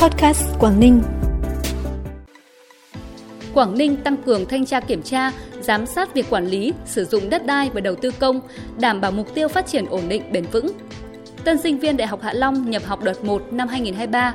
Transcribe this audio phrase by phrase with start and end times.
[0.00, 1.02] Podcast Quảng Ninh.
[3.54, 7.30] Quảng Ninh tăng cường thanh tra kiểm tra, giám sát việc quản lý, sử dụng
[7.30, 8.40] đất đai và đầu tư công,
[8.80, 10.66] đảm bảo mục tiêu phát triển ổn định bền vững.
[11.44, 14.34] Tân sinh viên Đại học Hạ Long nhập học đợt 1 năm 2023.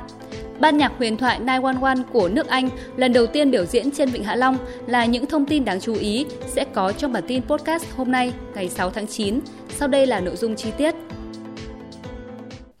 [0.60, 4.24] Ban nhạc huyền thoại 911 của nước Anh lần đầu tiên biểu diễn trên Vịnh
[4.24, 7.84] Hạ Long là những thông tin đáng chú ý sẽ có trong bản tin podcast
[7.96, 9.40] hôm nay, ngày 6 tháng 9.
[9.68, 10.94] Sau đây là nội dung chi tiết.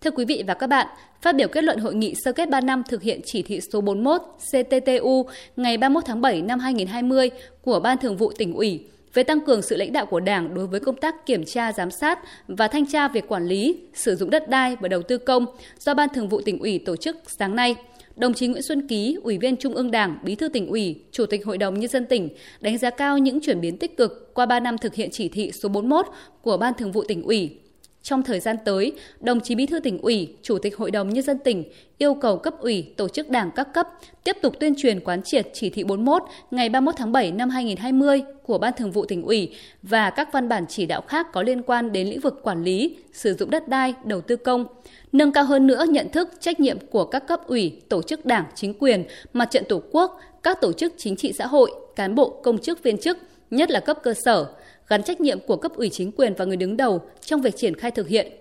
[0.06, 0.86] Thưa quý vị và các bạn,
[1.22, 3.80] phát biểu kết luận hội nghị sơ kết 3 năm thực hiện chỉ thị số
[3.80, 7.30] 41 CTTU ngày 31 tháng 7 năm 2020
[7.62, 10.66] của Ban Thường vụ tỉnh ủy về tăng cường sự lãnh đạo của Đảng đối
[10.66, 14.30] với công tác kiểm tra giám sát và thanh tra việc quản lý, sử dụng
[14.30, 15.46] đất đai và đầu tư công
[15.78, 17.76] do Ban Thường vụ tỉnh ủy tổ chức sáng nay.
[18.16, 21.26] Đồng chí Nguyễn Xuân Ký, Ủy viên Trung ương Đảng, Bí thư tỉnh ủy, Chủ
[21.26, 22.28] tịch Hội đồng Nhân dân tỉnh
[22.60, 25.52] đánh giá cao những chuyển biến tích cực qua 3 năm thực hiện chỉ thị
[25.52, 26.06] số 41
[26.42, 27.58] của Ban Thường vụ tỉnh ủy
[28.06, 31.24] trong thời gian tới, đồng chí Bí thư tỉnh ủy, Chủ tịch Hội đồng Nhân
[31.24, 31.64] dân tỉnh
[31.98, 33.88] yêu cầu cấp ủy, tổ chức đảng các cấp
[34.24, 38.22] tiếp tục tuyên truyền quán triệt chỉ thị 41 ngày 31 tháng 7 năm 2020
[38.42, 41.62] của Ban Thường vụ tỉnh ủy và các văn bản chỉ đạo khác có liên
[41.62, 44.66] quan đến lĩnh vực quản lý, sử dụng đất đai, đầu tư công,
[45.12, 48.44] nâng cao hơn nữa nhận thức, trách nhiệm của các cấp ủy, tổ chức đảng,
[48.54, 52.40] chính quyền, mặt trận tổ quốc, các tổ chức chính trị xã hội, cán bộ,
[52.44, 53.18] công chức viên chức,
[53.50, 54.46] nhất là cấp cơ sở,
[54.88, 57.74] gắn trách nhiệm của cấp ủy chính quyền và người đứng đầu trong việc triển
[57.74, 58.32] khai thực hiện.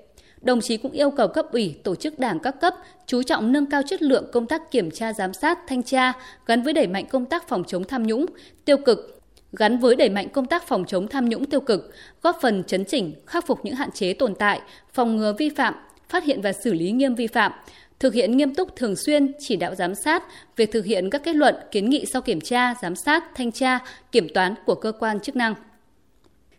[0.42, 2.74] Đồng chí cũng yêu cầu cấp ủy, tổ chức đảng các cấp
[3.08, 6.14] chú trọng nâng cao chất lượng công tác kiểm tra giám sát, thanh tra
[6.46, 8.26] gắn với đẩy mạnh công tác phòng chống tham nhũng,
[8.66, 9.22] tiêu cực,
[9.54, 12.86] gắn với đẩy mạnh công tác phòng chống tham nhũng tiêu cực, góp phần chấn
[12.86, 14.62] chỉnh, khắc phục những hạn chế tồn tại,
[14.94, 15.74] phòng ngừa vi phạm,
[16.10, 17.52] phát hiện và xử lý nghiêm vi phạm,
[18.00, 20.24] thực hiện nghiêm túc thường xuyên chỉ đạo giám sát
[20.56, 23.80] việc thực hiện các kết luận, kiến nghị sau kiểm tra, giám sát, thanh tra,
[24.12, 25.56] kiểm toán của cơ quan chức năng.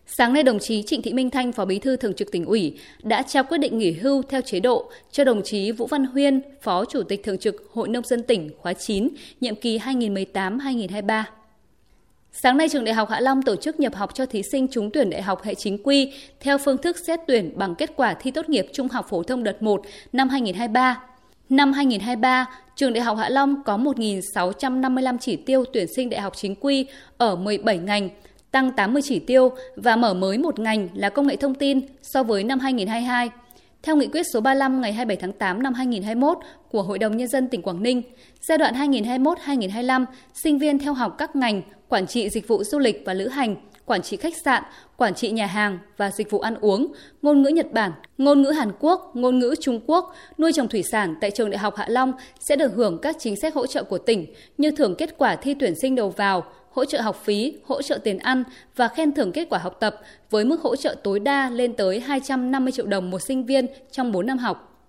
[0.09, 2.79] Sáng nay, đồng chí Trịnh Thị Minh Thanh, Phó Bí thư Thường trực tỉnh ủy,
[3.03, 6.41] đã trao quyết định nghỉ hưu theo chế độ cho đồng chí Vũ Văn Huyên,
[6.61, 9.09] Phó Chủ tịch Thường trực Hội Nông dân tỉnh khóa 9,
[9.41, 11.23] nhiệm kỳ 2018-2023.
[12.31, 14.91] Sáng nay, Trường Đại học Hạ Long tổ chức nhập học cho thí sinh trúng
[14.91, 18.31] tuyển đại học hệ chính quy theo phương thức xét tuyển bằng kết quả thi
[18.31, 19.81] tốt nghiệp trung học phổ thông đợt 1
[20.13, 21.01] năm 2023.
[21.49, 26.33] Năm 2023, Trường Đại học Hạ Long có 1.655 chỉ tiêu tuyển sinh đại học
[26.35, 26.85] chính quy
[27.17, 28.09] ở 17 ngành,
[28.51, 32.23] tăng 80 chỉ tiêu và mở mới một ngành là công nghệ thông tin so
[32.23, 33.29] với năm 2022.
[33.83, 36.37] Theo nghị quyết số 35 ngày 27 tháng 8 năm 2021
[36.71, 38.01] của Hội đồng Nhân dân tỉnh Quảng Ninh,
[38.41, 40.05] giai đoạn 2021-2025,
[40.43, 43.55] sinh viên theo học các ngành quản trị dịch vụ du lịch và lữ hành,
[43.85, 44.63] quản trị khách sạn,
[44.97, 48.49] quản trị nhà hàng và dịch vụ ăn uống, ngôn ngữ Nhật Bản, ngôn ngữ
[48.49, 51.85] Hàn Quốc, ngôn ngữ Trung Quốc, nuôi trồng thủy sản tại trường Đại học Hạ
[51.89, 54.25] Long sẽ được hưởng các chính sách hỗ trợ của tỉnh
[54.57, 56.43] như thưởng kết quả thi tuyển sinh đầu vào,
[56.77, 58.43] hỗ trợ học phí, hỗ trợ tiền ăn
[58.75, 61.99] và khen thưởng kết quả học tập với mức hỗ trợ tối đa lên tới
[61.99, 64.83] 250 triệu đồng một sinh viên trong 4 năm học.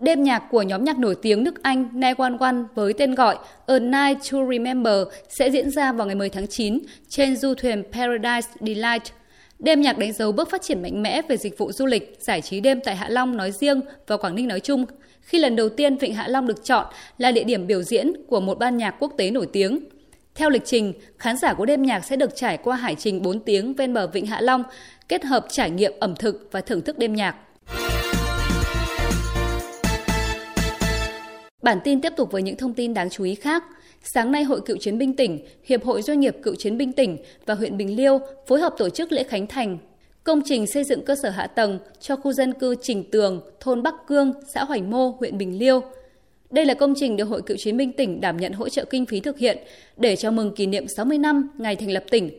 [0.00, 4.32] Đêm nhạc của nhóm nhạc nổi tiếng nước Anh 911 với tên gọi A Night
[4.32, 4.96] to Remember
[5.28, 6.78] sẽ diễn ra vào ngày 10 tháng 9
[7.08, 9.12] trên du thuyền Paradise Delight.
[9.58, 12.40] Đêm nhạc đánh dấu bước phát triển mạnh mẽ về dịch vụ du lịch, giải
[12.40, 14.86] trí đêm tại Hạ Long nói riêng và Quảng Ninh nói chung,
[15.20, 16.86] khi lần đầu tiên Vịnh Hạ Long được chọn
[17.18, 19.80] là địa điểm biểu diễn của một ban nhạc quốc tế nổi tiếng.
[20.34, 23.40] Theo lịch trình, khán giả của đêm nhạc sẽ được trải qua hải trình 4
[23.40, 24.62] tiếng ven bờ Vịnh Hạ Long,
[25.08, 27.36] kết hợp trải nghiệm ẩm thực và thưởng thức đêm nhạc.
[31.62, 33.64] Bản tin tiếp tục với những thông tin đáng chú ý khác.
[34.02, 37.18] Sáng nay, Hội Cựu Chiến binh tỉnh, Hiệp hội Doanh nghiệp Cựu Chiến binh tỉnh
[37.46, 39.78] và huyện Bình Liêu phối hợp tổ chức lễ khánh thành
[40.24, 43.82] công trình xây dựng cơ sở hạ tầng cho khu dân cư Trình Tường, thôn
[43.82, 45.82] Bắc Cương, xã Hoành Mô, huyện Bình Liêu.
[46.50, 49.06] Đây là công trình được Hội Cựu Chiến binh tỉnh đảm nhận hỗ trợ kinh
[49.06, 49.58] phí thực hiện
[49.96, 52.30] để chào mừng kỷ niệm 60 năm ngày thành lập tỉnh.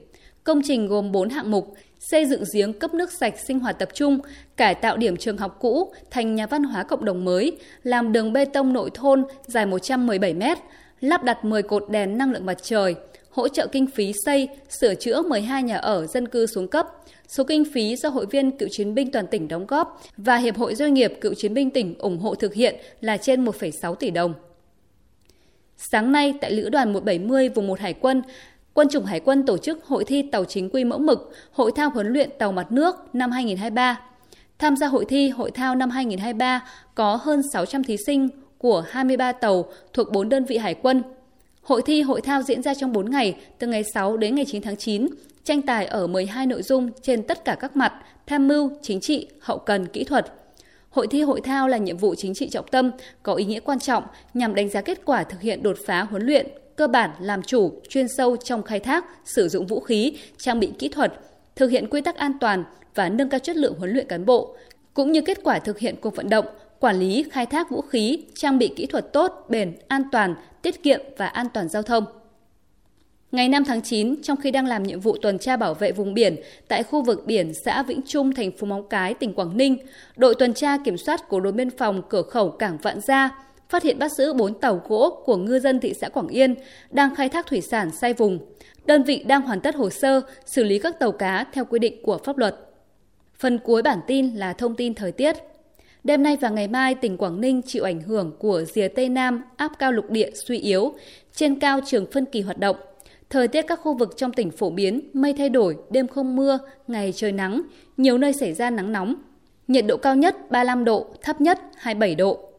[0.43, 3.89] Công trình gồm 4 hạng mục, xây dựng giếng cấp nước sạch sinh hoạt tập
[3.93, 4.19] trung,
[4.57, 8.33] cải tạo điểm trường học cũ thành nhà văn hóa cộng đồng mới, làm đường
[8.33, 10.43] bê tông nội thôn dài 117 m,
[11.01, 12.95] lắp đặt 10 cột đèn năng lượng mặt trời,
[13.35, 16.87] hỗ trợ kinh phí xây, sửa chữa 12 nhà ở dân cư xuống cấp,
[17.27, 20.57] số kinh phí do hội viên cựu chiến binh toàn tỉnh đóng góp và Hiệp
[20.57, 24.11] hội Doanh nghiệp cựu chiến binh tỉnh ủng hộ thực hiện là trên 1,6 tỷ
[24.11, 24.33] đồng.
[25.77, 28.21] Sáng nay, tại Lữ đoàn 170 vùng 1 Hải quân,
[28.73, 31.89] Quân chủng Hải quân tổ chức hội thi tàu chính quy mẫu mực, hội thao
[31.89, 33.99] huấn luyện tàu mặt nước năm 2023.
[34.59, 36.63] Tham gia hội thi, hội thao năm 2023
[36.95, 41.03] có hơn 600 thí sinh của 23 tàu thuộc 4 đơn vị hải quân.
[41.65, 44.61] Hội thi, hội thao diễn ra trong 4 ngày, từ ngày 6 đến ngày 9
[44.61, 45.07] tháng 9,
[45.43, 47.93] tranh tài ở 12 nội dung trên tất cả các mặt,
[48.27, 50.33] tham mưu, chính trị, hậu cần, kỹ thuật.
[50.89, 52.91] Hội thi hội thao là nhiệm vụ chính trị trọng tâm,
[53.23, 54.03] có ý nghĩa quan trọng
[54.33, 57.81] nhằm đánh giá kết quả thực hiện đột phá huấn luyện, cơ bản làm chủ,
[57.89, 61.13] chuyên sâu trong khai thác, sử dụng vũ khí, trang bị kỹ thuật,
[61.55, 62.63] thực hiện quy tắc an toàn
[62.95, 64.55] và nâng cao chất lượng huấn luyện cán bộ,
[64.93, 66.45] cũng như kết quả thực hiện cuộc vận động,
[66.85, 70.83] quản lý, khai thác vũ khí, trang bị kỹ thuật tốt, bền, an toàn, tiết
[70.83, 72.05] kiệm và an toàn giao thông.
[73.31, 76.13] Ngày 5 tháng 9, trong khi đang làm nhiệm vụ tuần tra bảo vệ vùng
[76.13, 76.35] biển
[76.67, 79.77] tại khu vực biển xã Vĩnh Trung, thành phố Móng Cái, tỉnh Quảng Ninh,
[80.17, 83.29] đội tuần tra kiểm soát của đồn biên phòng cửa khẩu Cảng Vạn Gia
[83.69, 86.55] phát hiện bắt giữ 4 tàu gỗ của ngư dân thị xã Quảng Yên
[86.91, 88.39] đang khai thác thủy sản sai vùng.
[88.85, 92.03] Đơn vị đang hoàn tất hồ sơ xử lý các tàu cá theo quy định
[92.03, 92.55] của pháp luật.
[93.39, 95.35] Phần cuối bản tin là thông tin thời tiết.
[96.05, 99.43] Đêm nay và ngày mai, tỉnh Quảng Ninh chịu ảnh hưởng của rìa Tây Nam
[99.55, 100.93] áp cao lục địa suy yếu,
[101.33, 102.75] trên cao trường phân kỳ hoạt động.
[103.29, 106.59] Thời tiết các khu vực trong tỉnh phổ biến, mây thay đổi, đêm không mưa,
[106.87, 107.61] ngày trời nắng,
[107.97, 109.15] nhiều nơi xảy ra nắng nóng.
[109.67, 112.49] Nhiệt độ cao nhất 35 độ, thấp nhất 27 độ.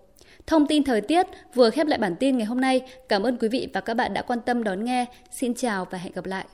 [0.47, 2.81] Thông tin thời tiết vừa khép lại bản tin ngày hôm nay.
[3.09, 5.05] Cảm ơn quý vị và các bạn đã quan tâm đón nghe.
[5.31, 6.47] Xin chào và hẹn gặp lại.